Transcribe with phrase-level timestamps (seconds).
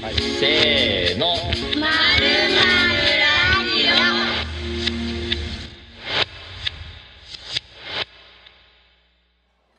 [0.00, 1.26] はい、せーの。
[1.26, 1.42] まる
[1.76, 3.28] まるラ
[3.68, 3.84] ジ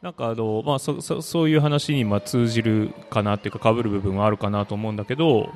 [0.03, 5.49] なんかあの、まあ、そそそういう話にまあ通じるかなっていうか被る部分はあるかなと思うんだけど、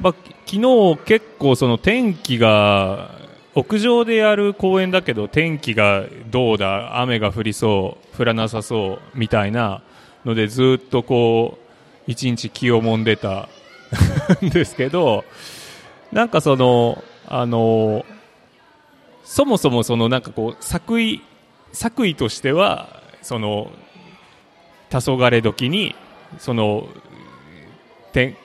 [0.00, 0.14] まあ、
[0.44, 3.14] 昨日結構その天気が
[3.54, 7.00] 屋上でやる公演だけど天気がどうだ？
[7.00, 9.82] 雨が降りそう降らなさそうみたいな
[10.24, 11.67] のでずっとこう
[12.08, 13.48] 一日気をもんでた。
[14.44, 15.24] ん ですけど
[16.12, 18.04] なんかそのあの
[19.24, 21.20] そもそもそのなんかこう作為
[21.72, 23.70] 作為としてはその
[24.90, 25.94] 黄昏時に
[26.38, 26.88] その
[28.12, 28.36] 天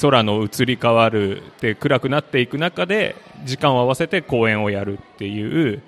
[0.00, 5.82] 空の移り変わるで暗くなっていく中で時間を合わせて公演をやるっていう、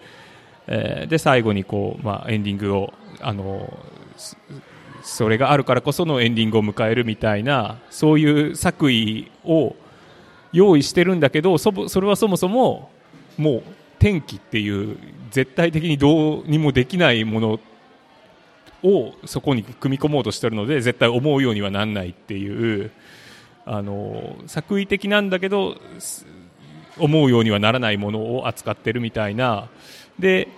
[0.66, 3.72] えーで最後にこう、まあ、エンディングをあの
[5.02, 9.76] それがあるからこそのエンディングを迎えるみたいなそういう作為を
[10.52, 12.90] 用意してるんだけどそそれはそもそも
[13.36, 13.62] もう
[13.98, 14.96] 天気っていう
[15.30, 17.60] 絶対的にどうにもできないもの
[18.82, 22.90] をそこに組み込もうとしてるので絶対思うようにはなんないっていう
[23.66, 25.76] あの作為的なんだけど
[26.98, 29.68] 思うようにはならないものを扱ってるみたいな。
[30.18, 30.48] で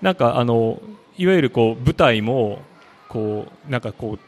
[0.00, 0.80] なんかあの
[1.18, 2.62] いわゆるこう舞台も
[3.10, 4.18] こうなんかこう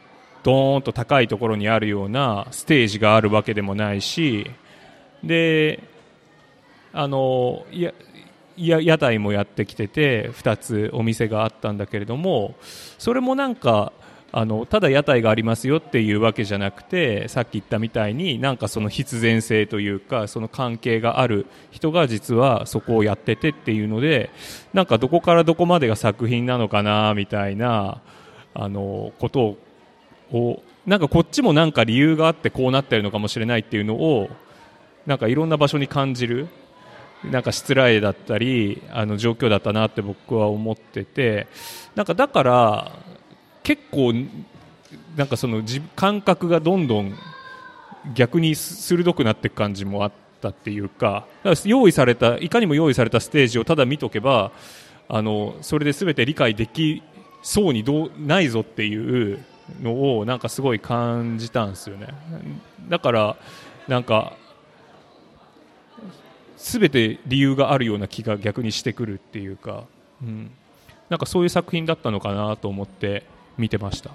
[0.43, 4.51] ドーンと高いところにあるようなステージがあるわけでもないし
[5.23, 5.81] で
[6.91, 7.93] あのいや
[8.55, 12.55] いや屋台もやってきてて2つお店があったんだけれども
[12.99, 13.93] それもなんか
[14.35, 24.31] あのただ屋台がありますよっていうわけじゃなくてさっき言ったみたいになんかその必然性というかその関係がある人が実はそこをやっててっていうので
[24.73, 28.01] なんかどこからどこまでが作品なのかなみたいな
[28.53, 29.57] あのこと
[30.31, 34.29] をなんかこっちもなんか理由があってこうなってるのかもしれないっていうのを
[35.05, 36.47] なんかいろんな場所に感じる
[37.23, 41.47] なんか失礼だったりあの状況だったなって僕は思ってて
[41.95, 42.91] なんかだから
[43.63, 44.13] 結構
[45.15, 45.63] なんかその
[45.95, 47.15] 感覚がどんどん
[48.13, 54.51] 逆に鋭くなっていく感じもあったっていうかか用意されたいかにも用意されたステージをただ見とけば
[55.07, 57.01] あのそれで全て理解でき
[57.43, 59.43] そうにどうないぞっていう
[59.81, 62.07] のをなんかすごい感じたんですよね。
[62.89, 63.37] だから
[63.87, 64.33] なんか
[66.57, 69.83] 全て理由があるような気が逆にしてくるっていうか、
[70.21, 70.51] うん、
[71.09, 73.25] なんかそういう作品だったのかなと思って
[73.57, 74.11] 見てました。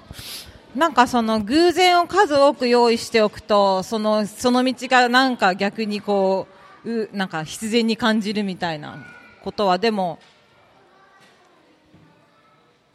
[0.75, 6.47] なんかその偶然を数多く用意しておくとそのその道がなんか逆にこ
[6.84, 9.05] ううなんか必然に感じるみたいな
[9.43, 10.19] ことはでも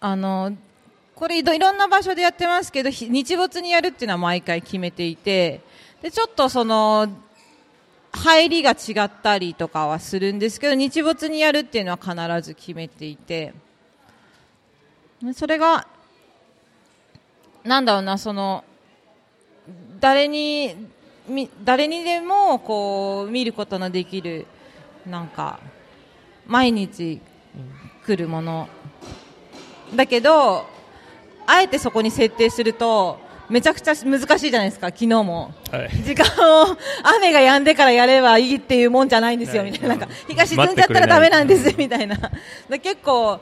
[0.05, 0.51] あの
[1.15, 5.61] これいろんな場所でやってますけど日没にやるっていうのは毎回決めていて
[6.01, 7.07] でちょっとその
[8.11, 13.53] 入りが違ったりとかはするんですけど日没にやるっていうのは必ず決めていて
[15.33, 15.87] それが
[17.63, 18.65] なんだろうなその
[20.01, 20.75] 誰に
[21.63, 24.47] 誰にでもこう見ることのできる
[25.09, 25.61] なんか
[26.45, 27.21] 毎日
[28.05, 28.67] 来るもの
[29.95, 30.65] だけど
[31.45, 35.53] あえてそこに設定するとめちゃくちゃ難しいじゃないですか昨日も。
[35.69, 35.89] はい。
[36.03, 36.25] 時間
[36.63, 36.77] を
[37.17, 39.71] 雨が止んでからやればいいっていうもんじゃないんですよ、はい。
[39.71, 39.95] みたいな。
[39.95, 42.17] なんか日が沈んじゃったらダメなんですみたいな。
[42.69, 43.39] で結構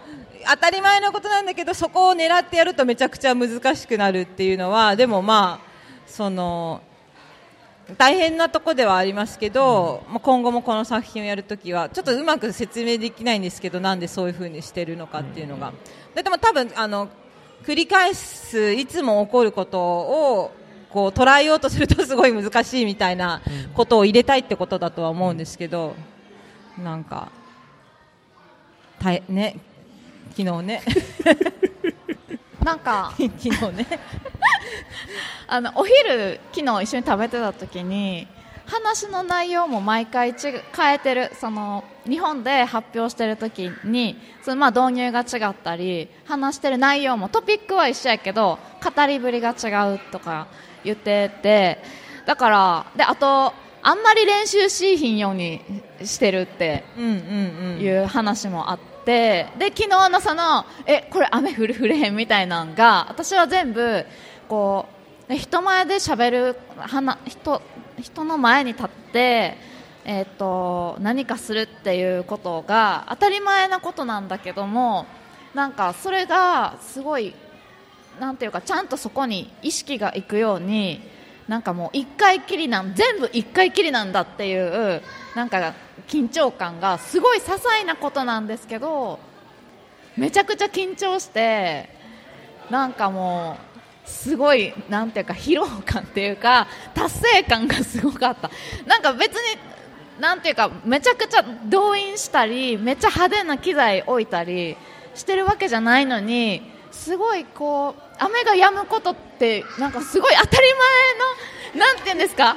[0.49, 5.71] 当たり前のことなんだけどそこを狙ってやるとめちゃくちゃ難しくなるっていうのはでもまあ
[6.07, 6.81] その
[7.97, 15.73] 大変なとこではありますけど、まあ今後もこの作品をやるときはちょっとうまく説明できないんですけどなんでそういう風にしてるのかっていうのが、
[16.15, 17.09] ででも多分あの
[17.63, 20.51] 繰り返すいつも起こることを
[20.89, 23.41] こう捉えようとするとすごい難しいみたいな
[23.73, 25.95] ことを入れたいってことだとは思うんですけど、
[26.81, 27.31] なんか
[28.99, 29.57] 大ね。
[30.35, 30.81] 昨日ね
[32.63, 33.13] なんか。
[33.17, 33.87] 昨日ね。
[35.47, 38.25] あのお昼昨日一緒に食べてた時に
[38.65, 41.31] 話の内容も毎回ちぐ変えてる。
[41.39, 50.47] その日本で発表してる時にそのまあ導入が違ったり話してる内容もトピックは一緒やけど語りぶりが違うとか
[50.83, 51.83] 言ってて
[52.25, 53.53] だからであと
[53.83, 55.61] あんまり練習しいひんように
[56.03, 57.13] してるってうんうんう
[57.77, 57.81] ん。
[57.81, 64.05] いう話もあってで昨日のそのえこれ雨降る降れへんみたいなんが私は全部
[64.47, 64.85] こ
[65.29, 67.61] う人前で喋る話人
[67.99, 69.57] 人の前に立って、
[70.05, 75.05] えー、と何かするっていうことが当たり前なことなんだけども
[75.53, 77.33] なんかそれがすごい
[78.19, 81.01] なんていうかちゃんとそこに意識がいくように
[81.47, 85.01] なんかもう一回きりなん全部一回きりなんだっていう
[85.35, 85.73] なんか
[86.07, 89.19] 緊張感がすごい些細なことなんですけど
[90.17, 91.89] めちゃくちゃ緊張して
[92.69, 93.57] なんかも
[94.05, 98.49] うすごいなんていうか疲労感っていうか達成感がすごかった。
[98.85, 99.57] なんか別に
[100.19, 104.77] なんていうかめちゃくちゃ動員したりめっちゃ派手な機材置いたり
[105.15, 106.61] してるわけじゃないのに
[106.91, 110.67] すごいこう雨が止むことってなんかすごい当たり
[111.73, 112.55] 前のなんていうんですか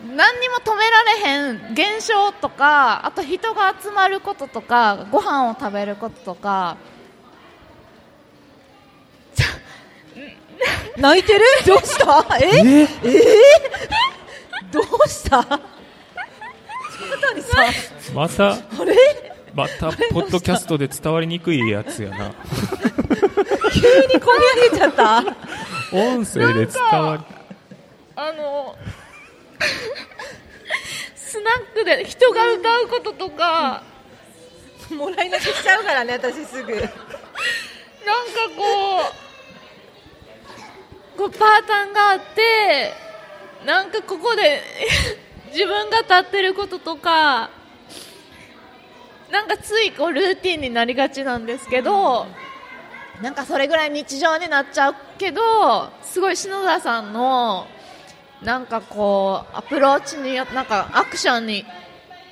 [0.00, 6.76] 何にも止められへん現象とかあと人が集まることとかご飯を食べることとか。
[10.96, 11.44] 泣いてる？
[11.66, 12.26] どうした？
[12.40, 12.46] え？
[12.46, 12.82] え？
[12.82, 12.88] え？
[14.72, 15.44] どうした？
[18.14, 18.96] またあれ？
[19.54, 22.32] またポッドキャストで伝わりにくいやつやな。
[23.72, 23.80] 急
[24.12, 25.24] にこみ上げちゃった？
[25.92, 27.24] 音声で伝わり
[28.16, 28.76] あの
[31.16, 33.82] スナックで人が歌うこととか、
[34.90, 36.74] もらい泣きしちゃうからね私すぐ。
[36.74, 36.92] なんか
[38.56, 39.12] こ
[41.14, 42.92] うこうパーターンがあって
[43.66, 44.62] なんかここで
[45.52, 47.50] 自分が立ってることとか
[49.30, 52.26] なんかついこうルーティンになりがちなんですけど、
[53.20, 57.66] なんかそれぐらい日常になっちゃうけどすごい篠田さんの
[58.42, 61.64] なんかこうアプローチによなんかアクションに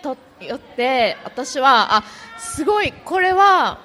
[0.03, 2.05] とよって私はあ
[2.39, 3.81] すごいこれは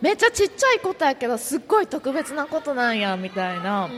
[0.00, 3.88] めっちゃちっちゃいことやけどすっごい特別なことなんやみたいな。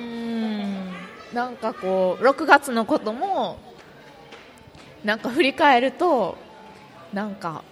[1.33, 3.59] なんかこう6月のことも
[5.05, 6.39] なんか振り返ると
[7.13, 7.63] なんか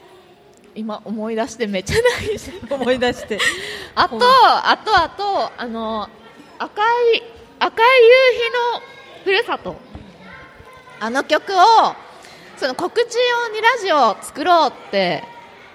[0.74, 2.38] 今思い出してめっちゃ泣い
[2.68, 3.38] て思い出して。
[3.94, 6.08] あとあとあとあの
[6.58, 7.22] 赤い
[7.58, 8.14] 赤い夕
[8.44, 8.95] 日の
[9.26, 9.74] ふるさと。
[11.00, 11.56] あの曲を
[12.56, 13.16] その告知
[13.48, 15.24] 用にラジオを作ろうって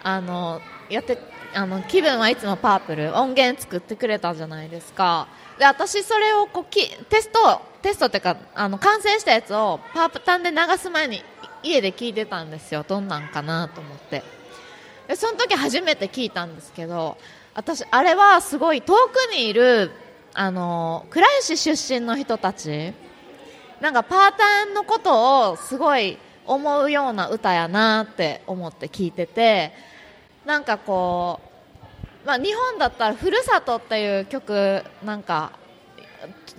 [0.01, 1.17] あのやって
[1.53, 5.27] あの気分はいつもパープル音源作ってくれたじゃないですか。
[5.59, 11.21] で私それをこうきテストテストっていうかあの完成したやつをパープタンで流す前に
[11.61, 12.85] 家で聞いてたんですよ。
[12.87, 14.23] どんなんかなと思って。
[15.09, 17.17] でその時初めて聞いたんですけど
[17.53, 19.91] 私あれはすごい遠くにいる
[20.33, 22.93] あの倉石出身の人たち
[23.81, 29.73] なんかパーターンのことをすごい思うような歌やなって思って聞いてて
[30.45, 31.39] なんかこ
[32.23, 35.51] う、まあ、日本だったら「ふるさと」っていう曲なんか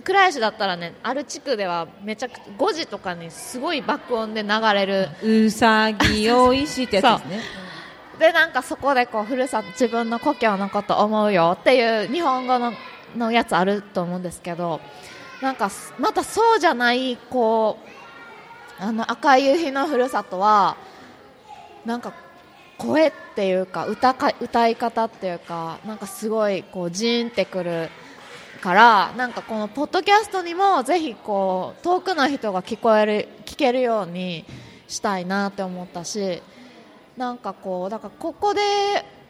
[0.03, 5.07] 倉石だったらねある地区ではめちゃくちゃ5時とかにすごい爆音で流れる。
[5.23, 7.41] うさぎおいしいってやつですね。
[8.19, 12.73] でなんかそこでこうふるさと自分の故郷のこと思うよっていう日本語の
[13.15, 14.81] のやつあると思うんですけど
[15.43, 15.69] なんか
[15.99, 17.77] またそうじゃないこ
[18.79, 20.77] うあの赤い夕日のふるさとは
[21.85, 22.13] なんか
[22.77, 27.89] 声っていうか歌か歌い方っていうかなんかすごいこうジーンってくる
[28.61, 34.45] からなんかこのポッドキャストにもぜひこう遠くの人が聞こえる聞けるように
[34.87, 36.41] したいなって思ったし
[37.17, 38.61] なんかこうだからここで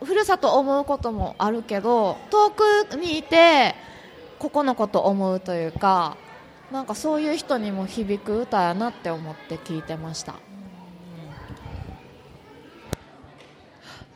[0.03, 3.73] ふるさと思うこともあるけど遠くにいて
[4.43, 6.17] ここのこと思うというか
[6.69, 10.35] なんかそういう人にも響く歌やなって思って聞いてました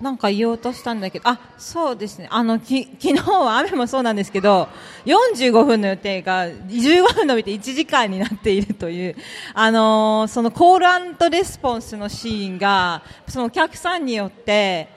[0.01, 2.27] なんか言おうとしたんだけど、あ、そうですね。
[2.29, 4.67] あの、き、昨日は雨もそうなんですけど、
[5.05, 9.15] 45分の予定が15分伸びて1時間になっているという、
[9.55, 14.89] あのーそのコールレスポンスのシーンが、そのお客さんによって、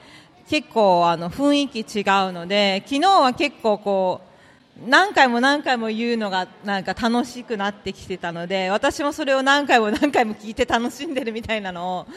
[0.47, 4.30] 結構あの、雰囲気違うので、昨日は結構こう、
[4.79, 12.07] 何回も何回も言うのがなんか楽しくなってきてたので私もそれを何回も何回も聞いて楽しんでるみたいなのを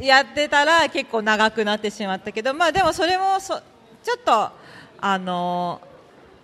[0.00, 3.60] やってたら結構長くなってしまったけどまあでもそれもそ
[4.02, 4.50] ちょっと
[5.00, 5.80] あの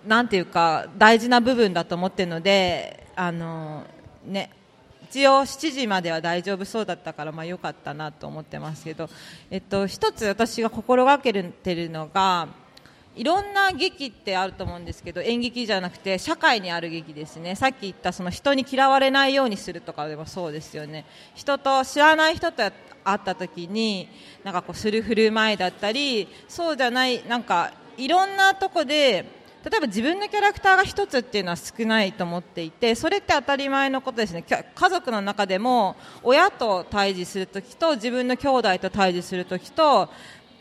[0.05, 3.85] なんていうか大事な部分だと思ってるのであの
[4.25, 4.51] ね
[5.09, 9.09] 一応7時までは大丈夫そうだったからまあ良かったなと思ってますけど
[9.49, 12.49] えっと一つ私が心がけてるのが
[13.15, 17.55] いろんな劇ってあると思うんですけど演劇じゃなくて社会にある劇ですね。
[17.55, 21.05] さっき言ったその人に嫌われないようにするとかでもそうですよね。
[21.33, 22.63] 人と知らない人と
[23.05, 24.09] 会った時に
[24.43, 29.25] なんかこうする振る舞いだったりそうじゃないなんかいろんなとこで
[29.63, 34.43] 例えば自分のキャラクターが一つっていうのは少ないと思っていてそれって当たり前のことですね。
[34.43, 40.09] 家族の中でも親と対峙する時と自分の兄弟と対峙する時と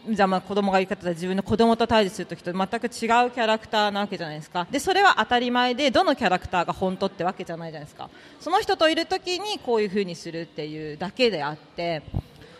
[0.08, 4.66] じゃあまあ子供が言い方で自分の子供と対峙するときと全く違うキャラクターなわけじゃないですか。
[4.70, 8.10] でそれは当たり前でどのキャラクターが本当ってわけじゃないじゃないですか。
[8.40, 12.02] その人といるときにこういうふうにするっていうだけであって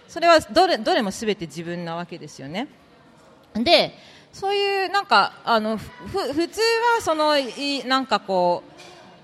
[0.09, 2.69] それはどれどれも全て自分なわけですよね。
[3.55, 3.95] で
[4.33, 5.87] そういうなんかあのふ
[6.33, 6.61] 普通
[6.97, 8.63] はそのいなんかこ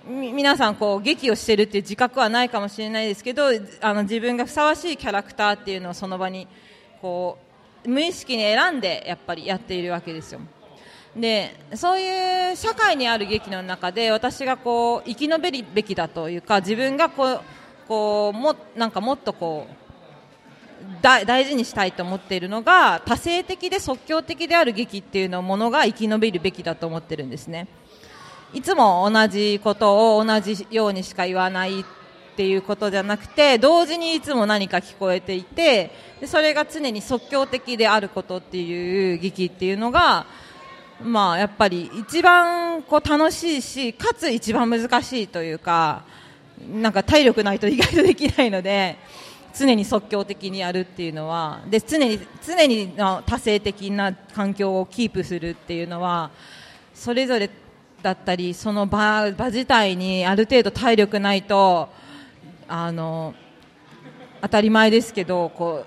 [0.07, 3.49] う皆さんこう劇をしているっていう自覚はないかもしれないですけど
[3.81, 6.47] あの自分がふさわしいキャラクターっていうのをその場に
[7.01, 7.50] こう
[7.85, 10.41] 無意識に選んでやっぱりやっているわけですよ。
[11.17, 17.41] でそういう社会にある劇の中で私がこう生き延びるべきだというか自分がこう
[17.89, 19.75] こうもなんかもっとこう
[21.03, 27.67] 大事にしたいと思っているのが多性的で即興的である劇っていうのものが生き延びるべきだと思ってるんですね。
[28.53, 31.85] いつも同じことを同じようにしか言わない
[32.33, 40.27] っていうことじゃなくて同時にいつも何か聞こえていてでそれが常に即興的であることっていう劇っていうのが、
[41.03, 46.05] まあ、やっぱり一番こう楽しいしかつ一番難しいというか
[46.73, 48.97] なんか体力ないと意外とできないので
[49.55, 52.95] 常に即興的にやるっていうのはで常に常に
[53.27, 56.31] 多性的な環境をキープするっていうのは
[56.95, 57.51] それぞれ
[58.03, 61.89] だったりその場場自体にある程度体力ないと
[62.73, 63.35] あの
[64.41, 65.85] 当たり前ですけどこ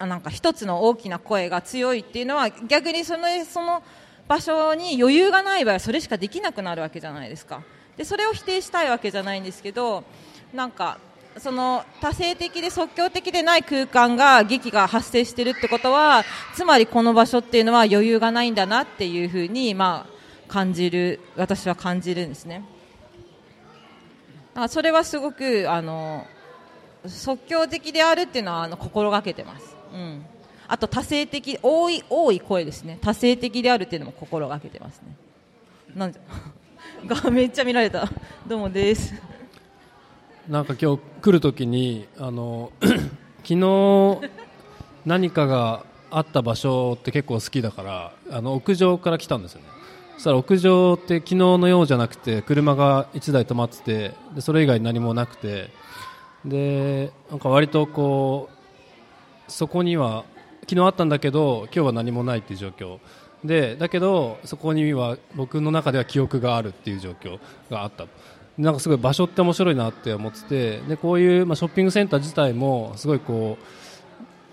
[0.00, 3.82] うなんか一つの大きな声が強いっていうのは逆にそのその
[4.28, 7.62] 場所に余裕がない場合はそれしかできなくなるわけじゃないですか
[7.96, 10.04] でそれを否定したいわけじゃないんですけど
[10.54, 10.98] なんか
[11.38, 16.24] その多性的で即興的でない空間が劇が発生しているってことは
[16.54, 22.64] つまりこの場所っていうのは余裕がないんだなっていうふうに、まあ、感じる私は感じるんですね。
[24.54, 26.26] あそれはすごくあの
[27.06, 30.24] 即興的であるっていうのはあの心がけてます、うん、
[30.68, 32.98] あと多性的多い多い声ですね。
[33.00, 35.16] 多性的であるっていうのも心がけてますね。
[35.94, 36.20] なんで
[37.06, 38.08] がめっちゃ見られた。
[38.46, 39.14] どうもです。
[40.48, 42.72] なんか今日来るときにあの
[43.44, 44.20] 昨日
[45.04, 49.73] 何かがあった場所って結構好きだからあの屋上から来たんですよね。
[50.14, 55.70] そしたら屋上って昨日のようじゃなくて車が1台止まっててでそれ以外何もなくて
[56.44, 58.48] でなんか割とこ
[59.48, 60.24] うそこには
[60.62, 62.98] 昨日あったんだけど今日は何もないっていう状況。
[63.44, 67.38] でだけどそこには僕の中では記憶があるっていう状況
[67.70, 68.06] があった。
[68.56, 73.83] なんかすごい場所って面白いなって思っててでこういう、まあ、ショッピングセンター自体もすごいこう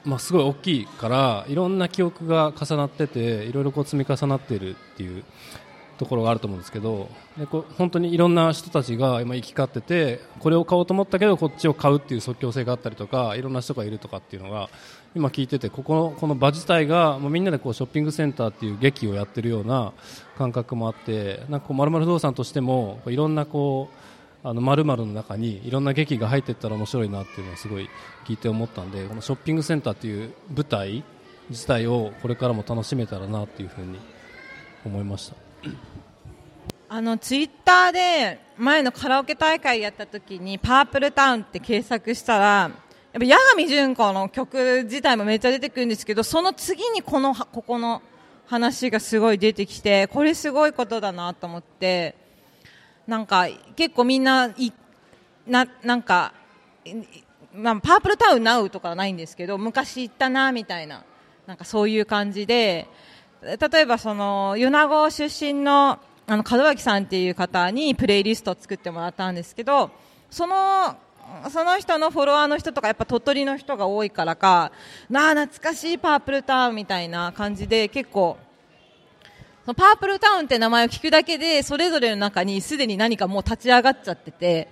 [0.03, 5.23] まあ、すごい大きいからいろんな記憶が重なってていろいろこう積み重なっているっていう
[6.01, 14.69] ところがあると思うんですけどでこう本当にいろんな人たちが今行き交っててこれを買おうと思ったけどこっちを買うっていう即興性があったりとかいろんな人がいるとかっていうのが
[15.13, 19.93] 今聞いててここのこの場自体がもうみんなでこうショッピングセンターっていう劇をやってるような
[20.39, 23.95] 感覚もあってなんかこう丸々不動産としてもいろんなこう
[24.43, 27.89] あの〇〇の中にいろんな劇が入っていったら面白いなっていうのをすごい
[28.25, 31.03] 聞いて思ったんでこのショッピングセンターっていう舞台
[31.49, 33.99] 自体をこれからも楽しめたらなっていうふうに
[34.85, 35.35] 思いました。
[36.89, 42.71] あのツイッターで前のカラオケ大会やった時にパープルタウンって検索したらやっ
[43.13, 48.01] ぱ八神純子の曲自体もめっちゃ出てくるんですけどその次にこのここの
[48.45, 52.15] 話がすごい出てきてこれすごいことだなと思って
[53.11, 54.71] なんか結構みんない
[55.45, 56.31] ななんか、
[57.53, 61.03] まあ、パープルタウンナウとかはないんですけど昔行ったなみたいな
[61.45, 62.87] なんかそういう感じで
[63.41, 69.91] 例えばその米子出身のあの門脇さんっていう方にプレイリストを作ってもらったんですけど
[70.29, 70.95] その
[71.49, 74.71] その人のフォロワーの人とかやっぱ鳥取の人が多いからか
[75.09, 78.37] なあ懐かしいパープルタウンみたいな感じで結構
[79.65, 84.67] そのパープルタウンって名前を聞くだけでそれぞれの中にすでに何かもう立ち上がっちゃってて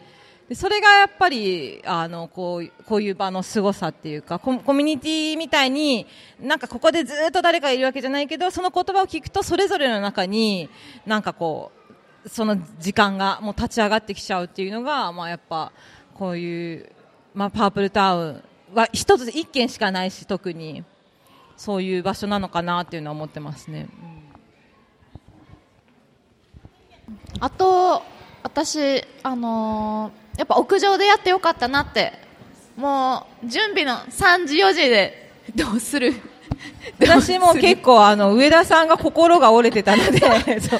[0.50, 6.08] でそれがやっぱりあのこうこういう場の凄さっていうかコミュニティみたいに
[6.42, 10.70] なんかここでずっと誰かいるわけじゃないけどその言葉を聞くとそれぞれの中に
[11.06, 11.72] なんかこ
[12.26, 15.72] うその時間がもう立ち上がってきちゃうっていうのが、まあ、やっぱ
[16.16, 16.92] こういう、
[17.36, 18.44] まあ、パープルタウン
[18.74, 20.84] は一つ一軒しかないし特に
[21.58, 23.88] そういう場所なのかなっていうのは思ってますね。
[24.04, 24.19] うん
[27.40, 28.04] あと
[28.44, 32.14] 私あのー、やっぱ屋上でやってよかったなって
[32.76, 36.14] もう準備の3時4時でどうする？
[37.00, 40.80] 私も結構あの上田さんが心が折れてたので そうなんですよ。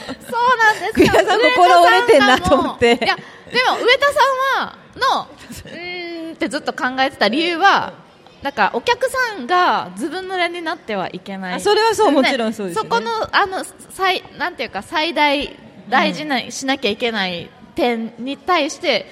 [0.98, 3.00] 上田さん心折れてんなと思って。
[3.02, 3.22] いやで
[3.64, 5.28] も上田さんはの
[5.74, 7.94] うんってずっと考えてた理由は
[8.42, 11.54] だからお客さんがずぶ濡れになってはいけない。
[11.56, 12.90] あそれはそうねもちろんそうですよね。
[12.90, 15.56] そこのあの最なんていうか最大
[15.90, 19.06] 大事な、しなきゃいけない点に対して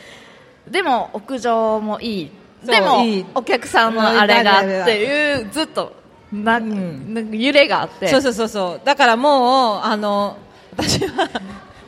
[0.70, 2.32] でも屋上もいい。
[2.66, 3.04] でも
[3.36, 5.94] お客さんのあれがっていうずっと
[6.32, 7.14] な、ん。
[7.14, 8.08] なんか揺れがあって。
[8.08, 8.82] そうそうそうそう。
[8.84, 10.38] だからもうあの
[10.76, 11.30] 私は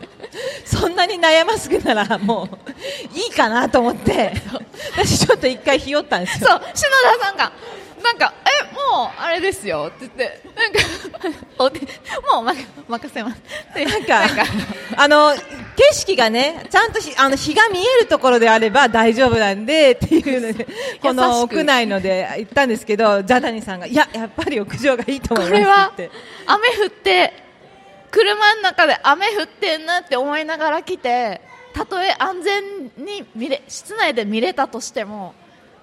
[0.63, 4.33] そんなに悩ますくならもういいかなと思って。
[4.95, 6.49] 私ちょっと一回ひよったんですよ。
[6.49, 7.51] そう篠田さんが
[8.03, 10.79] なんかえもうあれですよって言ってなんか
[11.57, 11.79] お手
[12.31, 12.53] もうま
[12.87, 13.41] 任せます。
[13.75, 14.43] なんか
[14.97, 20.67] あの景色がねちゃんとひあの日が見えるところであれば大丈夫なんでっていうので
[21.01, 26.11] この屋内ので行ったんですけどジャダニさんがいややっぱり屋上がいいと思いますって
[26.47, 27.33] 雨降って
[28.11, 31.41] 車の中で雨降ってんなって思いながら来て
[31.73, 32.63] たとえ安全
[32.97, 35.33] に見れ室内で見れたとしても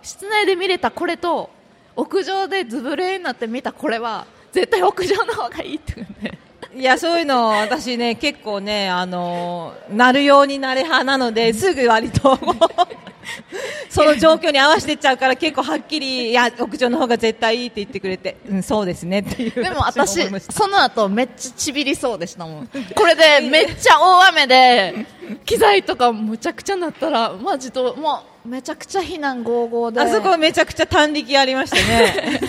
[0.02, 1.50] 室内で見れたこれと
[1.96, 6.38] 屋上でずぶ濡れになって見たこれは絶対屋上の方がいいって言うんで。
[6.74, 12.38] いやそういうの私ね結構ねあのなるようになれ派なのですぐ割と
[13.88, 22.68] その状況に合わせてっちゃうから結構はっきりいや屋上の方が絶対いいって言ってくれてうんそうですねっていうでも私その後めっちゃちびりそうでしたもん。
[22.94, 25.06] これでめっちゃ大雨で
[25.46, 30.00] 機材とかむちゃくちゃなったらマジともうめちゃくちゃ避難合々で。
[30.00, 32.40] あそこめちゃくちゃ短力ありましたね。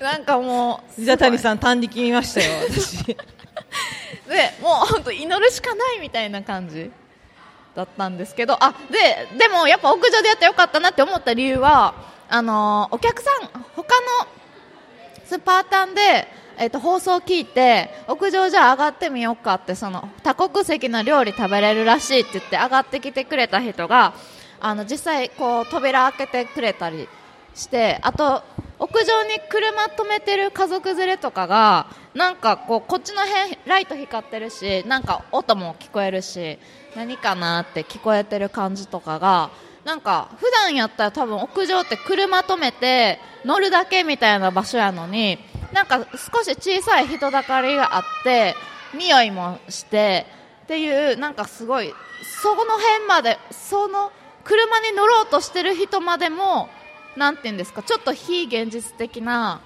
[0.00, 3.04] なんかもうじゃ谷さん短力見ましたよ私。
[3.04, 3.16] で
[4.60, 6.90] もう本当祈るしかないみたいな感じ。
[7.74, 8.62] だったんですけど。
[8.62, 11.94] あででもやっぱ屋上でやってよかったなって思った理由は
[12.28, 14.26] あのーお客さん他の
[15.24, 16.28] スパータンで、
[16.62, 24.14] えっと放送を聞いて屋上じゃあ上がってみようかってその多国籍の料理食べれるらしいって言って上がってきてくれた人が
[24.60, 27.08] あの実際こう扉開けてくれたり
[27.54, 28.42] してあと
[28.78, 36.58] 屋上に車止めてる家族連れとかがなんかこうこっちの辺ライト光ってるしなんか音も聞こえるし
[36.94, 39.50] 何かなって聞こえてる感じとかが
[39.84, 45.38] なんか普段やったら多分屋上って車止めて乗るだけみたいな場所やのに
[45.72, 48.54] なんか少し小さい人だかりがあって
[48.94, 50.26] 匂いもして
[50.64, 51.92] っていうなんかすごい
[52.42, 54.12] その辺までその
[54.44, 56.68] 車に乗ろうとしてる人までも
[57.16, 59.60] なんていうんですかちょっと非現実的な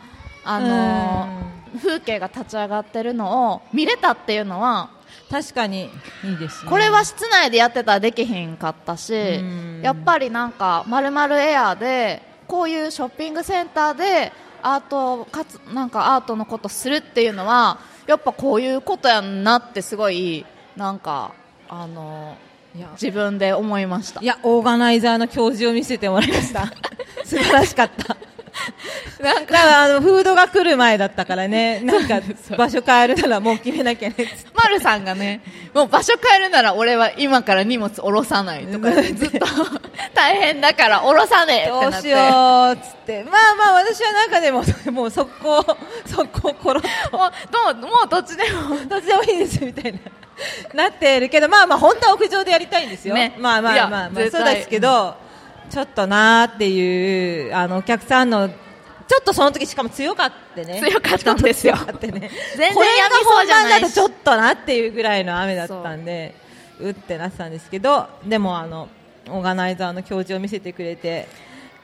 [0.45, 4.91] あのー風景が立ち上がってるのを見れたっていうのは
[5.31, 5.91] 確かに
[6.25, 6.71] いいですね。
[6.71, 9.83] これは室内でやってたらできへんかったしん。
[9.83, 14.33] やっぱりなんかまるまるエアーでこういうショッピングセンターで
[14.67, 20.45] アートかつなんかアートのことするっていうのはやっぱこういうことやんなってすごい
[20.77, 21.35] なんか
[21.69, 22.37] あの
[23.01, 24.21] 自分で思いました。
[24.21, 26.67] いやオーガナイザーの教授を見せてもらいました。
[27.25, 28.17] 素晴らしかった
[29.21, 29.85] なんか。
[29.85, 31.81] あのフードが来る前だったからね。
[31.85, 32.21] なんか
[32.57, 34.17] 場所変えるならもう決めなきゃね。
[34.55, 35.41] マルさんがね
[35.75, 39.03] もう場所変えるなら俺は今から荷物下ろさないとかね。
[39.15, 39.47] ずっと
[40.15, 41.91] 大変だから下ろさねえってなって。
[41.93, 42.19] どうしよ
[42.71, 43.25] うっつって。
[43.25, 47.17] まあまあ私はなんかでももう速攻速攻コロッと。
[47.17, 48.77] もうどうもうどっちでも。
[48.87, 49.99] どっちでもいいですみたいな。
[50.75, 53.35] なってるけどまあまあ本当は屋上でやりたいんですよ、ね。
[53.39, 55.15] まあまあまあまあそうですけど、
[55.71, 60.81] ちょっとなーっていうあのお客さんのちょっとその時しかも強かってね。
[60.81, 61.75] 強かったんですよ。
[61.77, 63.93] ね全然これがやみそうじゃないし。
[63.93, 66.35] ちょっとなっていうぐらいの雨だったんで
[66.81, 66.91] う。
[66.91, 68.89] ってなってたんですけどでもあの
[69.29, 71.29] オーガナイザーの教授を見せてくれて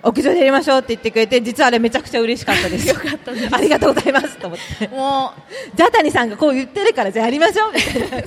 [0.03, 2.89] 屋上でやりましょうって言ってくれて実はあれめちゃくちゃ嬉しかったです。
[2.89, 3.55] よかったです。
[3.55, 4.89] ありがとうございますと思って。
[4.89, 5.33] も
[5.77, 8.19] ジャタニさんがこう言ってるからじゃあやりましょうみたいな。
[8.19, 8.23] う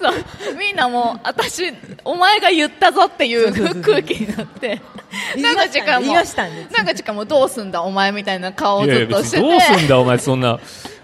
[0.00, 1.72] そうみんなもう私
[2.04, 4.80] お前が言ったぞっていう空気になって。
[5.36, 10.60] なんか時間もなんか時間もどうすんだお前みたいな顔をずっとしてどうすんだお前そんな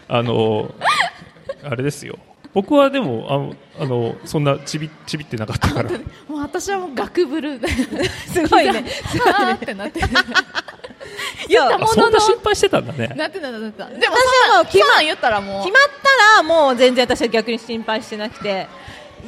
[0.08, 0.72] あの
[1.64, 2.16] あれですよ
[2.56, 5.90] 僕はでもあのあのそんなちびちびってなかったから。
[6.26, 7.60] もう私はもうガクブル。
[7.60, 7.68] で
[8.32, 8.82] すごいね。
[9.26, 10.00] あーってなって
[11.50, 11.86] 言ったあものの。
[11.88, 13.12] そんな心配してたんだね。
[13.14, 13.84] なってたなってた。
[13.90, 15.64] でも私はもうそんなん言ったらもう。
[15.66, 18.66] 決まったらもう全然私は逆に心配してなくて。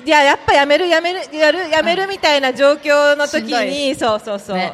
[0.07, 4.73] いややっぱやめるやめるやるやめるみたいな状況の時にそうそうそう、ね。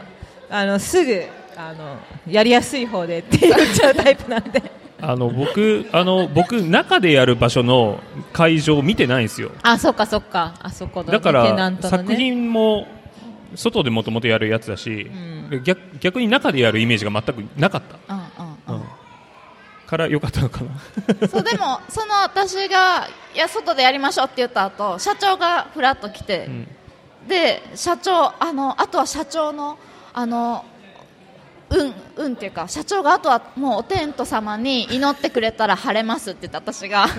[0.49, 1.25] あのすぐ
[1.57, 1.97] あの
[2.31, 4.63] やりやすい方でって言っちゃうタイプなんで
[5.11, 8.01] あの僕あの僕中でやる場所の
[8.33, 9.51] 会場見てないんですよ。
[9.63, 10.55] あそっかそっか。
[10.61, 12.17] あそこの、ね、だからね。
[12.17, 12.87] 品も
[13.55, 15.11] 外でもともとやるやつだし、
[15.65, 18.23] 逆逆に中でやるイメージが全くなかった、うん
[18.73, 18.85] うんうん。
[19.87, 20.71] から良かったのかな。
[21.29, 26.69] そうでもその私がいや外でやりましょうって言った後社長がフラッと来て、ん。
[27.29, 29.79] で社長あのあとは社長の
[30.13, 30.65] あの
[31.71, 37.07] うんうんっていうか社長があとはもうお天道様に祈ってくれたら晴れますって言って私が。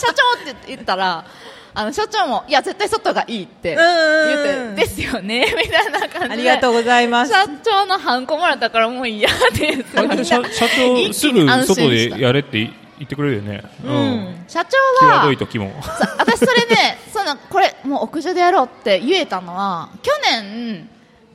[0.00, 1.24] 社長って言ったら
[1.72, 6.32] あの社長もいや絶対外がいいって言うんってですよね みたいな感じで。
[6.32, 7.32] ありがとうございます。
[7.32, 12.72] 社長のハンコもらったからもういいやって言ってあれで社社長すぐ外でやれって言
[13.04, 13.62] ってくれるよね。
[13.84, 14.44] うん。
[14.48, 15.72] 社長際はどい時も。
[15.82, 20.10] さ私それねそのこれもう屋上でやろうって言えたのは去
[20.42, 20.88] 年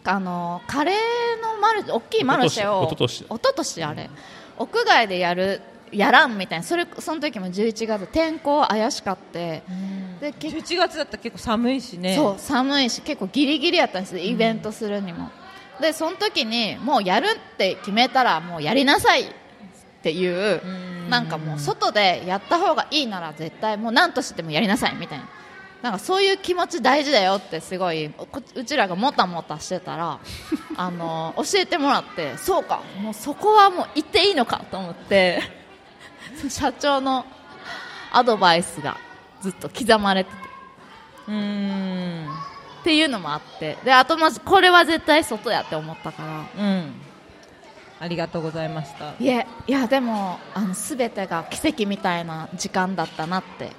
[0.06, 4.10] あのカレーのマル大きいマルシェを一昨年一昨年あれ。
[4.58, 6.64] 屋外でやるやらんみたいな。
[6.64, 8.08] それその時も11月。
[8.08, 9.64] 天候怪しかって。
[10.20, 12.16] で結11月だったら結構寒いしね。
[12.16, 15.30] そう寒いし結構ギリギリやったんですよイベントするにも、
[15.82, 19.28] でその時にもうやるって決めたらもうやりなさいっ
[20.02, 20.62] ていう
[21.10, 25.28] なんかもう外でやった方がいいなら絶対もう何としてもやりなさいみたいな
[25.82, 30.20] なんかそういう気持ち大事だよってすごいこうちらがもたもたしてたら
[30.78, 35.44] あの教えてもらってそうかもうそこはもう言っていいのかと思って
[36.50, 37.26] 社長の
[38.12, 38.98] アドバイスが
[39.42, 40.38] ずっと刻まれてて。
[41.28, 42.30] うーん
[42.82, 43.78] っていうのもあって。
[43.84, 46.24] であとまずこれは絶対外やって思ったか
[46.56, 46.64] ら。
[46.64, 47.02] うん。
[48.00, 49.14] ありがとうございました。
[49.20, 53.72] いえいやでもあの全てが奇跡みたいな時間だったなって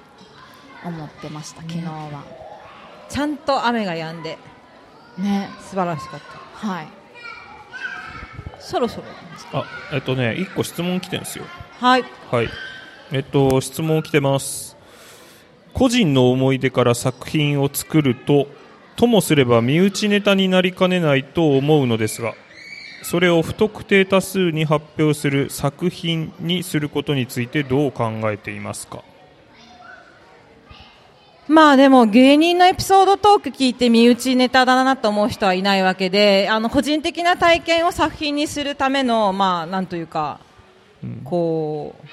[0.83, 2.23] 思ってました昨日は。
[3.09, 4.37] ちゃんと雨が止んで。
[5.17, 5.49] ね。
[5.61, 6.67] 素晴らしかった。
[6.67, 6.87] はい。
[8.59, 9.03] そろそろ
[9.53, 11.45] あ、えっとね、一個質問来てるんですよ。
[11.79, 12.03] はい。
[12.31, 12.49] はい。
[13.11, 14.75] えっと、質問来てます。
[15.73, 18.47] 個人の思い出から作品を作ると、
[18.95, 22.33] ともすれば身内ネタになりかねないと思うのですが、
[23.03, 29.03] それを不特定多数に発表する作品にすることについてどう考えていますか？
[31.47, 40.39] まあでも芸人のエピソードトーク聞いて身内ネタだなと思う人はいないわけであの個人的な体験を作品にするためのまあなんというか、
[41.23, 42.07] こう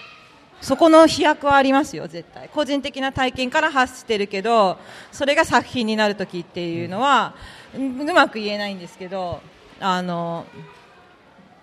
[0.65, 2.49] そこの飛躍はありますよ絶対。
[2.49, 4.79] 個人的な体験から発してるけど
[5.11, 7.35] それが作品になる時っていうのは、
[7.77, 8.01] うん。
[8.09, 9.41] うまく言えないんですけど
[9.81, 10.47] あの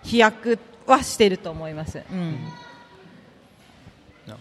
[0.03, 2.03] 飛躍はしてると思います。
[2.12, 2.38] うん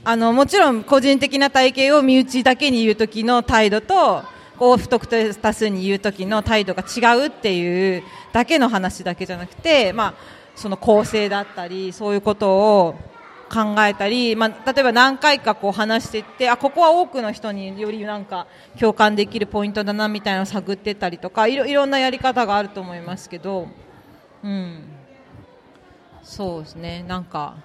[0.04, 4.22] あのもちろん個人的な体験を身内だけに言う時の態度と
[4.58, 10.14] こう不特定多数に言う時の態度が違うっていうだけの話だけじゃなくて、まあ、
[10.54, 12.94] その構成だったりそういうことを
[13.50, 18.46] 考えたり、まあ、例えば何回かこう話していってあここは多くの人によりなんか
[18.78, 23.66] 共感できるポイントだなみたいなのを探ってたりとかいろいろんなやり方があると思いますけど、
[24.44, 24.84] うん、
[26.22, 27.04] そうですね。
[27.08, 27.56] なんか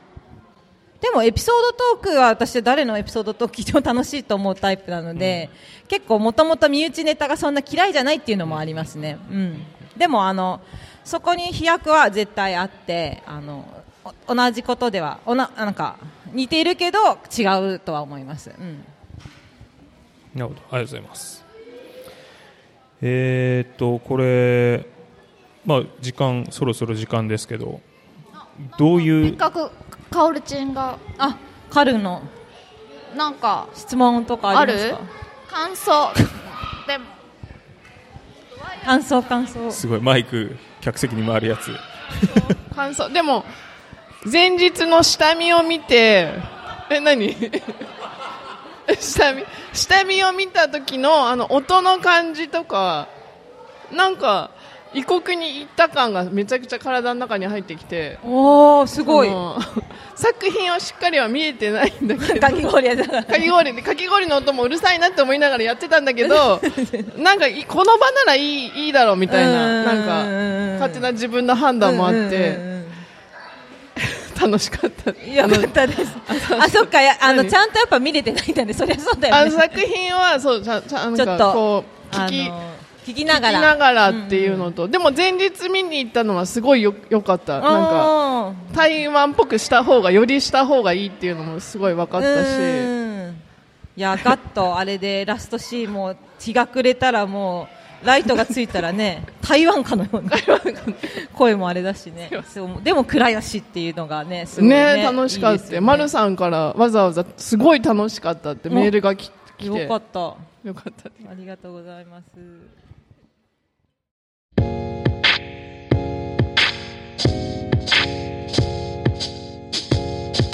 [1.06, 5.52] でもエピソードトークは私は誰のエピソードトーク聞いても楽しいと思うタイプなので、
[5.88, 9.64] 結構もともと身内ネタがそんな嫌いじゃないっていうのもありますね、うん、
[9.96, 10.62] でもあの
[11.04, 13.84] そこに飛躍は絶対あってあの
[14.28, 15.98] お同じことではおななんか
[16.34, 18.84] 似ているけど違うとは思います、うん、
[20.34, 21.46] なるほど、ありがとうございます。
[23.04, 24.88] えー、っと、これ、
[25.66, 27.80] まあ、時間、そろそろ時間ですけど、
[28.78, 29.70] どうせいう、っかく
[30.16, 30.98] カオルチンが。
[31.18, 31.38] あ
[31.70, 32.22] カルの。
[33.18, 34.96] なんか質問とかありますか？
[34.96, 35.06] ある？
[35.50, 36.14] 感想。
[36.88, 37.06] でも。
[38.86, 39.70] 感想感想。
[39.72, 41.76] すごい、マイク、客席に回るやつ。
[42.76, 43.10] 感想。
[43.10, 43.44] でも
[44.32, 46.34] 前日の下見を見て
[46.90, 47.36] え何？
[49.00, 53.08] 下見下見を見た時のあの音の感じとか
[53.92, 54.52] なんか
[54.96, 59.30] 異国に行った感がめちゃくちゃ体の中に入ってきておおすごい
[60.16, 66.62] 作品をしっかりは見えてないんだけどかき氷かき氷でかき氷の音もうるさいなって思いながらやってたんだけど
[67.20, 72.76] なんかいこの場ならいいいいだろうみたいななんか勝手な自分の判断もあって
[74.40, 76.14] 楽しかったよかったです。
[76.60, 77.50] あ、そっか、やあの、何？
[77.50, 78.74] ちゃんとやっぱ見れてないんだね。
[78.74, 79.42] そりゃそうだよね。
[79.42, 82.52] あの作品はそうちゃちゃなんかこう聞き
[83.06, 83.62] 聞きな聞きがら。
[83.62, 93.42] ながらっていうのと、でも前日見に行ったのはすごいよよかったなんかか、台湾っぽくした方がよりした方がいいっていうのもすごい分かったしうん
[93.98, 97.68] いや、ガッとあれでラストシーンも日が暮れたらも
[98.04, 100.32] う、ライトがついたらね、 台湾かのような
[101.34, 102.30] 声もあれだしね。
[102.84, 104.96] でも暗いしっていうのがね、すごいね。
[104.98, 110.20] ね楽しかったね丸さんからわざわざすごい楽しかったってメールがき来てよかった。
[110.66, 112.85] よかったありがとうございます。
[114.66, 115.06] Thank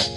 [0.02, 0.11] you.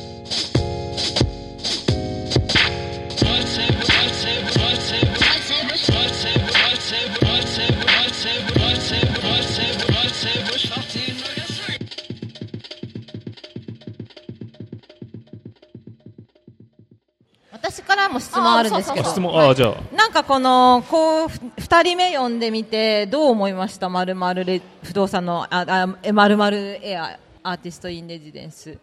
[18.39, 19.08] 問あるんですけど。
[19.08, 19.95] あ質問あじゃあ。
[19.95, 23.89] なんかこのこうふ二人目読んでみてどう思いました？
[23.89, 28.77] まるまるレ不動産のああえまるまるエアアーティストインレジデンス。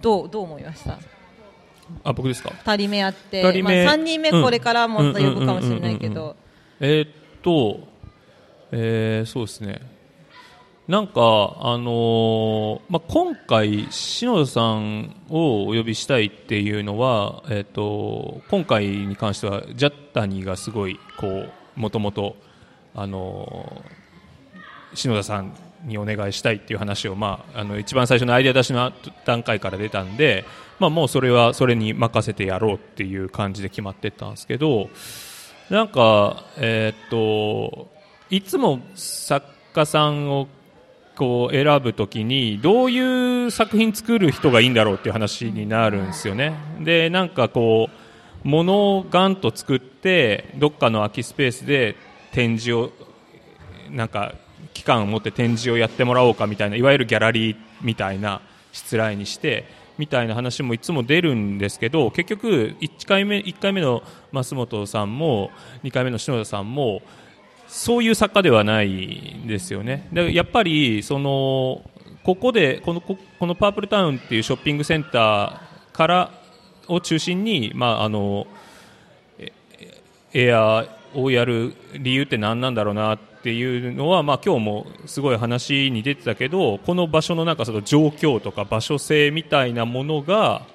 [0.00, 0.98] どうどう思いました？
[2.04, 2.50] あ僕ですか？
[2.64, 6.36] 二人目やって二人目まあ、三人目これからもっと呼ぶかもしれないけど。
[6.80, 7.10] えーっ
[7.42, 7.80] と、
[8.72, 9.80] えーそうですね。
[10.88, 22.34] なんか、あのーまあ、今回、篠田さんをお呼びしたいっていうのは、えーっと、今回に関しては、ジャッタニーがすごい、こう、もともと、
[24.94, 28.92] 篠田さんにお願いしたいっていう話を、まあ、あの一番最初のアイデア出しの
[29.24, 30.44] 段階から出たんで、
[30.78, 34.90] まあ、もうそれはそれに任せてやろうっていう感じで決まってったんですけど
[35.70, 37.88] なんか、えーっと
[38.30, 40.48] いつも作家さんを
[41.16, 46.54] こう選ぶときにどういう作品作る人がいいんだろうっていう話になるんですよね。
[46.80, 51.96] でなんかこう物をガンと作ってどっかの空きスペースで
[52.32, 52.90] 展示を
[53.90, 54.34] なんか
[54.72, 58.40] 期間を持って展示をやってもらおうかみたいないわゆるギャラリーみたいな
[58.72, 59.66] 失礼にして
[59.98, 65.50] みたいな話もいつも出るんですけど結局1回目 ,1 回目の増本さんも
[65.84, 67.02] 2回目の篠田さんも
[67.72, 70.06] そういう作家ではないんですよね。
[70.12, 71.82] でやっぱりその
[72.22, 76.30] ここでこのここのパープルタウンっていうショッピングセンターから
[76.86, 78.46] を中心に、まあ、あの
[80.34, 90.66] エアをやる理由って何なんだろうなっていうのは、まあ、今日もすごい話に出てたけどこの場所のなんかその状況とか場所性みたいなものが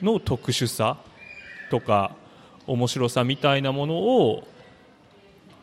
[0.00, 0.98] の特殊さ
[1.68, 2.14] とか
[2.68, 4.46] 面白さみたいなものを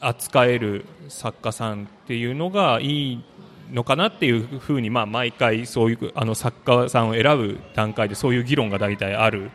[0.07, 3.23] 扱える作家さんっていうのがいい
[3.71, 9.51] のかなっていうふうに、まあ、毎回そういうあの作家さんを選ぶ段階でそういう議論が大体ある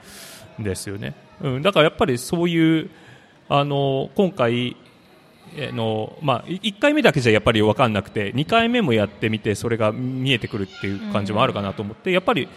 [0.61, 2.91] んですよね、うん、だからやっぱりそういう
[3.49, 4.77] あの今回
[5.57, 12.49] えーのまあ、1回目だけじゃやっぱり分かんなくて2回目もやってみてそれが見えてくるっていう感じもあるかなと思って、やっぱり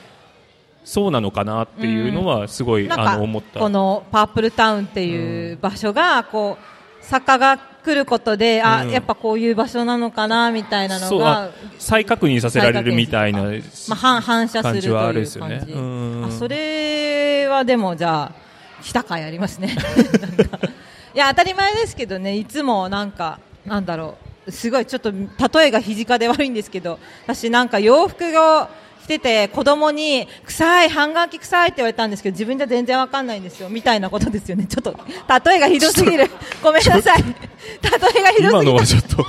[0.84, 3.60] そうなのかなっていうのはすごい、なんかあの思った。
[3.60, 8.91] このパープルタウンっていう場所がこう作家が来ることで、あうん。
[8.91, 13.49] やっぱこういう場所なのかなみたいなのが再確認させられるみたいな、ま
[13.91, 14.91] あ、反反射するという感じ。
[14.91, 15.65] はあ感じるですよね。
[15.67, 16.25] うん。
[16.25, 19.75] あそれはでもじゃあ来た回ありますね。
[21.13, 24.17] いや当たり前ですけどねいつもなんかなんだろ
[24.47, 28.67] うすごいちょっと例えが肘かで悪いんですけど私なんか洋服を
[29.03, 34.65] 着てて子供に臭い半眼器臭いって言われたんですけど自分じゃ全然わかんないんですよみたいなことですよね。
[34.69, 34.95] ちょっと
[35.49, 36.29] 例えがひどすぎる。
[36.61, 37.23] ごめんなさい。
[37.23, 38.65] 例えがひど今すぎる。
[38.65, 39.25] のはちょっと。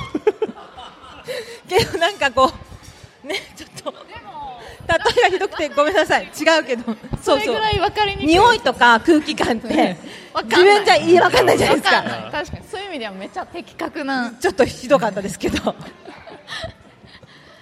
[1.69, 2.53] けどなんかこ
[3.25, 3.95] うねちょっと
[4.89, 6.25] 例えがひどくてごめんなさい。
[6.25, 6.85] 違うけど。
[6.85, 7.41] そうそう。
[7.41, 8.27] それぐらい分かりにくい。
[8.27, 9.97] 匂いとか空気感って
[10.45, 12.03] 自分じゃいいわかんないじゃないですか。
[12.31, 12.85] 確かにそうい。
[12.85, 14.33] う意味ではめっちゃ的確な。
[14.39, 15.75] ちょっとひどかったですけど。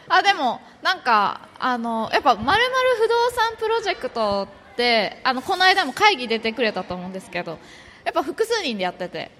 [0.08, 2.62] あでもなんかあのやっぱまるまる
[2.98, 7.58] 不動産プロジェクトってあのこの間も会議出てくれたと思うんですけど
[8.04, 9.30] やっぱ複数人でやってて。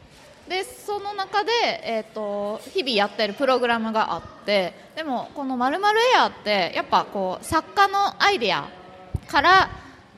[0.48, 1.52] でその中で、
[1.84, 8.68] えー、と日々やってるプログラムがあってでもこのまるまるエアってやっぱこう作家のアイデア
[9.28, 9.70] から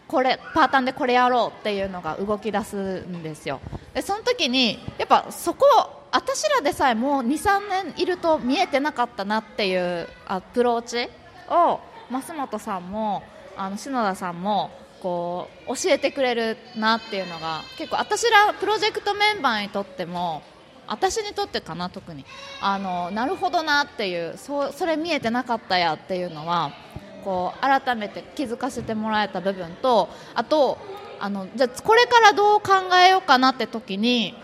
[0.09, 3.61] これパータンでこれやろうっていうのが動き出すんですよ。
[3.93, 5.67] でその時にやっぱそこ
[6.13, 11.11] 私らでさえもう23年いると見えてなかったなっていうアプローチ。
[11.53, 13.23] を増本さんも
[13.57, 14.71] あの篠田さんも
[15.01, 20.43] こう教えてくれるなっていうのが結構私らプロジェクトメンバーにとっても
[20.87, 22.25] 私にとってかな特に。
[22.61, 26.73] あのなるほどなっていうそそれ見えてなかったやっていうのは
[27.25, 30.79] こう改めて気づかせてもらえた部分とあと
[31.21, 32.73] あのじゃこれからどう考
[33.05, 34.35] えようかなって時に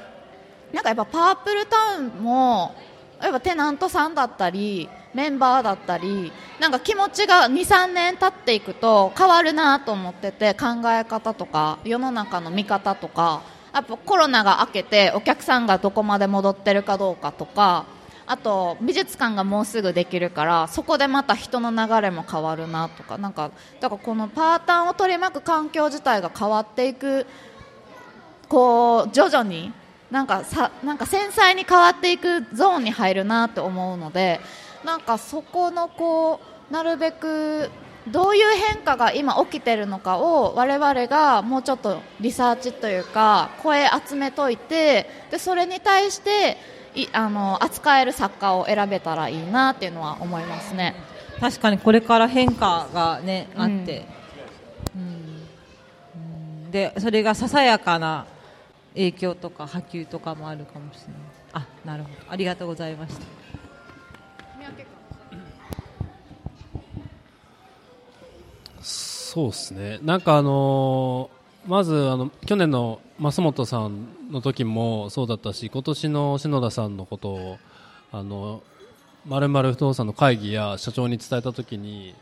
[0.73, 2.75] なんかやっぱパープルタウンも
[3.21, 17.87] やっぱテナントさんだったりメンバーだったりなんか気持ちが23年経っていくと変わるなと思ってて考え方とか世の中の見方とかやっぱコロナが明けてお客さんがどこまで戻ってるかどうかとか
[18.27, 23.51] あと美術館がもうすぐできるからそこでまた人の流れも変わるなとかなんか
[23.81, 27.27] だからこのパーターンを取り巻く環境自体が変わっていく
[28.49, 29.73] こう徐々に
[30.11, 34.41] なんかさなんか繊細に変わっていくゾーンに入るなと思うので
[34.85, 36.41] なんかそこのこ
[36.71, 37.71] うなるべく
[38.07, 46.57] どういう変化が今起きているのかを我々がもうちょっとリサーチというか声集めといてでそれに対して
[46.95, 50.95] いあの扱える作家を選べたらいいなっていうのは思いますね。
[51.39, 54.07] 確かにこれから変化がねあって、
[54.97, 55.03] うん。
[56.65, 56.71] うん。
[56.71, 58.27] でそれがささやかな
[58.99, 61.15] 影響とか波及とかもあるかもしれない。
[61.53, 62.33] あなるほど。
[62.33, 63.23] ありがとうございました。
[68.83, 77.59] そうですね、なんかあのーまずあの去年の増本さんの時もそうだったし、今年の篠田さんのことを
[78.11, 78.63] あの
[79.27, 82.15] まるまる不動産の会議や社長に伝えた時に、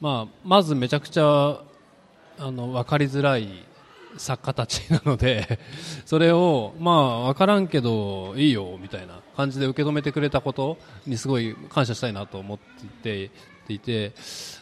[0.00, 1.58] まあ、まずめちゃくちゃ
[2.38, 3.48] あの分かりづらい
[4.16, 5.58] 作家たちなので、
[6.04, 12.58] それを、まあ、分からんけどいいよみたいな感じで受け止めてくれたことにすごい感謝したいなと思っ
[13.02, 13.30] て
[13.68, 14.12] いて、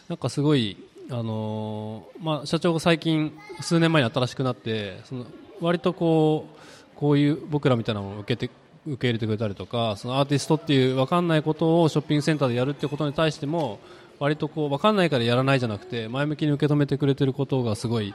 [0.07, 0.77] なんかすごい、
[1.09, 5.25] あのまあ、社長が最近、数年前に新しくなって、その
[5.59, 6.59] 割とこう、
[6.95, 8.53] こういう僕らみたいなものを受けて
[8.87, 13.79] 受け入れてくれたりとか、そのアーティストっていう分かんないことをショッピングセンターでやるってことに対しても、
[14.21, 18.13] 割とこう分かんないからやらないじゃなくて前向きに受け止めてくれてることがすごい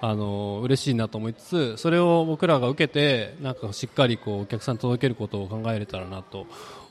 [0.00, 6.48] あの嬉しいなと思いつつそれを僕らが受けてなんかしっかりこうお客さんに届けることを考えれたらなと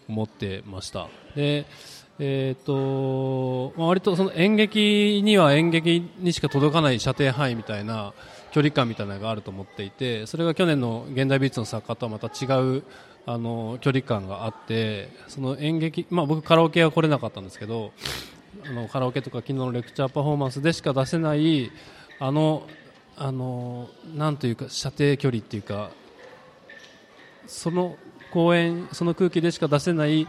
[0.08, 1.10] 思ってました。
[1.36, 1.66] で
[2.20, 8.14] えーとまあ、割とその演劇には演劇にしか届かない射程範囲みたいな
[8.52, 12.46] 距離感みたいなのがあると思っていてそれが去年の現代美術の作家とはまた違
[12.78, 12.84] う
[13.26, 17.94] あの距離感があってその演劇、まあ、僕カラオケは来れなかったんですけど
[18.66, 21.72] あのカラオケとか昨日のレクチャーパフォーマンスでしか出せない
[22.20, 22.68] あの
[23.16, 25.92] あのなんというか射程距離っていうか
[27.48, 27.98] その
[28.32, 30.28] 公演その空気でしか出せない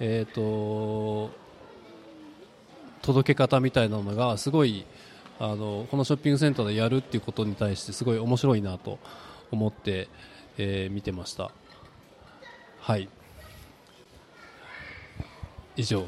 [0.00, 1.30] えー、と
[3.02, 4.86] 届け方みたいなのがすごい
[5.38, 8.98] あのこのショッピングセンターでやるっていうことに対してすごい面白いなと
[9.50, 10.08] 思って、
[10.58, 11.50] えー見てました。
[12.80, 13.08] はい。
[15.76, 16.04] 以上。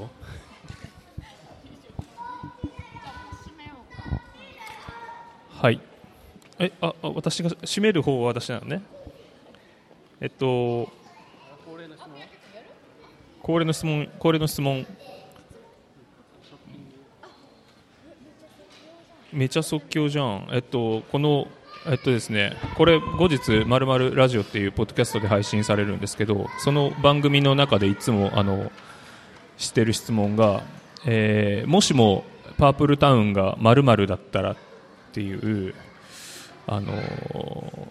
[5.67, 5.81] はい。
[6.61, 8.83] え、あ、私が締める方は私なのね。
[10.21, 10.89] えっと、
[13.43, 14.87] 恒例の質問、恒例の質問。
[19.33, 20.49] めちゃ即興じゃん。
[20.53, 21.49] えっと、この、
[21.87, 28.71] えっとですね、これ後日、まるまるラジオっていうポッドキャストで配信されるんですけど、その番組の中でいつも、あの、
[29.57, 30.63] してる質問が、
[31.07, 32.23] えーもしも
[32.57, 34.57] パープルタウンがまるだったらっ
[35.17, 35.75] ていう、
[36.67, 37.89] あのー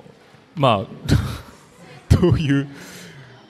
[0.55, 2.67] まあ、 どういう、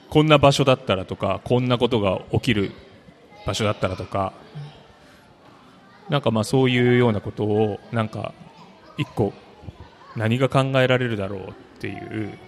[0.08, 2.72] こんな場所だったらとか、こんなことが起きる
[3.46, 4.32] 場所だったらとか、
[6.08, 8.32] なんかまあそういうようなことを、なんか、
[8.96, 9.34] 一個、
[10.16, 12.38] 何が考えられるだろうっていう、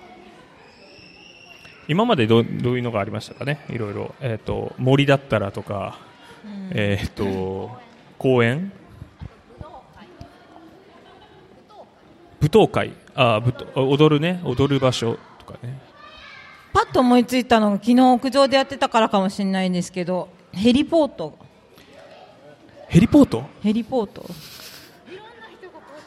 [1.88, 4.14] 今までどどういうのがありましたかね、いろいろ。
[4.22, 5.98] えっ、と、森だったらとか、
[6.70, 7.70] えっ、と、
[8.16, 8.72] 公園？
[12.40, 12.92] 舞踏会。
[13.14, 14.40] あ舞踏踊るね。
[14.44, 15.80] 踊る場所とかね。
[16.72, 21.38] パッと思いついたのが昨日屋上でやってたからかもしれないんですけどヘリポート。
[22.88, 23.44] ヘリポート？
[23.62, 24.24] ヘリポート。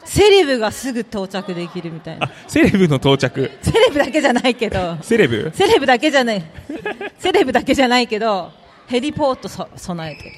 [0.04, 2.26] セレブがすぐ到着できるみたいな。
[2.26, 3.50] あセレブの到着。
[3.62, 4.96] セレブだけじゃないけど。
[5.02, 5.50] セレブ？
[5.54, 6.44] セレブだけじゃない。
[7.18, 8.50] セレブだけじゃないけど
[8.86, 10.24] ヘリポートそ備えて。
[10.24, 10.30] る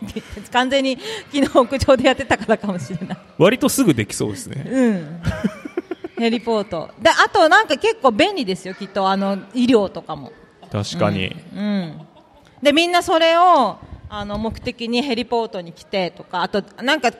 [0.52, 0.98] 完全に
[1.32, 3.18] 昨日屋上でやってたからかもしれない。
[3.38, 4.64] 割とすぐできそうですね。
[4.66, 5.22] うん。
[6.18, 6.90] ヘリポート。
[7.00, 10.32] であとなんか結構便利ですよきっとあの医療とかも。
[10.70, 12.00] 確かに、うん、
[12.62, 17.10] でみんなそれをあの目的にヘリポートに来てとかあとなんか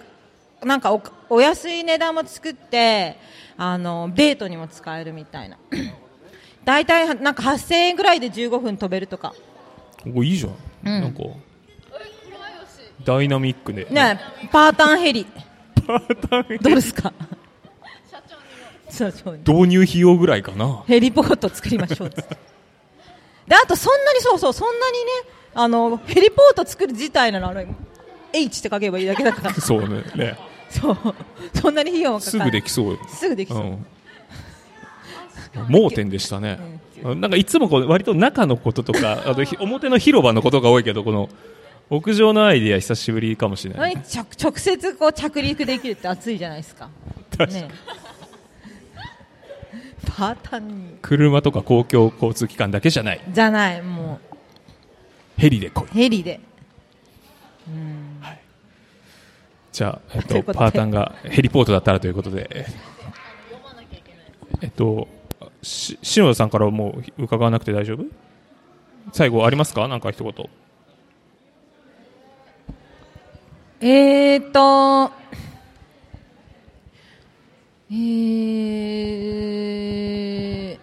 [0.62, 3.16] なんかおお安い値段も作って
[3.56, 5.56] あのデートにも使えるみたいな。
[6.64, 9.34] 大体なんか8000円ぐらいで15分飛べるとか。
[10.14, 11.02] おいいじゃん、うん。
[11.02, 11.22] なんか
[13.04, 14.20] ダイナミックで、ね
[14.52, 15.26] パータンヘリ。
[15.86, 17.12] パータンどうですか？
[18.90, 20.82] 社長に導入費用ぐらいかな。
[20.86, 22.24] ヘリポート作りましょうで
[23.54, 25.10] あとそんなにそうそうそんなにね
[25.54, 27.64] あのヘリポート作る自体なのあの
[28.32, 29.54] H って書けばいいだけだから。
[29.54, 30.02] そうね。
[30.14, 30.38] ね。
[30.68, 30.96] そう。
[31.54, 32.98] そんなに費用もかかするぐできそう。
[33.08, 33.86] すぐできそう、うん。
[35.68, 36.60] 盲点でしたね、
[37.02, 41.28] なんかいつもこう割と中のこととかあとひ表の広場のことが多いけどこの
[41.90, 43.94] 屋上のアイディア久しぶりかもしれない。
[43.94, 44.02] 何？
[44.02, 46.88] 直直接こう着陸できるって熱いじゃないですか。
[47.48, 47.68] ね
[50.16, 50.98] パータンに。
[51.02, 53.20] 車とか公共交通機関だけじゃない。
[53.28, 54.20] じゃないも
[55.36, 55.84] ヘリで来い。
[55.84, 56.40] うヘリで。
[59.72, 62.66] じゃあ、えっと、とパータンがヘリポートだったらということで。
[64.60, 65.08] えっと
[65.62, 68.04] し篠田さんからはもう伺わなくて大丈夫？
[69.12, 69.88] 最後ありますか？
[69.88, 70.32] なんか一言
[73.82, 75.10] えーと
[77.90, 80.78] えー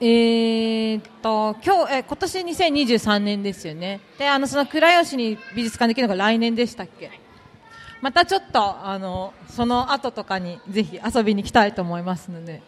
[0.00, 4.00] えーっと今日え今年2023年ですよね。
[4.18, 7.10] であのその倉吉に美術館できるのが来年でしたっけ？
[8.00, 12.62] またちょっとあのその後とかにぜひ遊びに来たいと思いますので。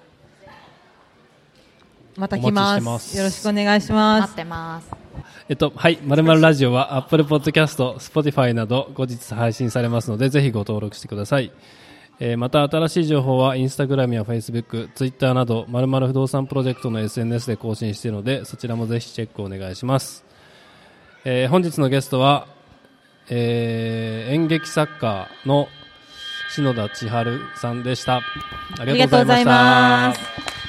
[2.17, 3.17] また来ます。
[3.17, 5.06] よろしくお願いしま待すってます
[5.49, 5.99] えっと、はい。
[6.05, 11.53] まるまるラジオは Apple Podcast、Spotify など後日配信されますので、ぜひご登録してください。
[12.19, 20.25] えーまた新しい情報は Instagram や Facebook、Twitter など、まるまる不動産プロジェクトの SNS で更新しているので、そちらもぜひチェックお願いします。
[21.25, 22.47] えー本日のゲストは、
[23.29, 25.69] えー演劇作家の
[26.55, 28.23] 篠田千春さんでした。
[28.79, 30.66] ありがとうございます